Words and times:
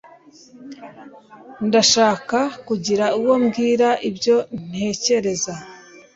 Ndashaka 1.67 2.39
kugira 2.67 3.05
uwo 3.19 3.33
mbwira 3.43 3.89
ibyo 4.09 4.37
ntekereza 4.67 5.53